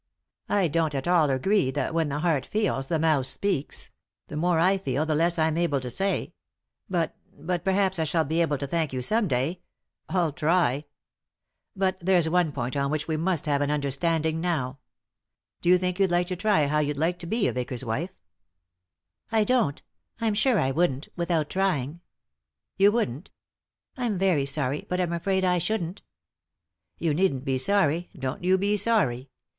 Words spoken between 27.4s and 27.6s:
be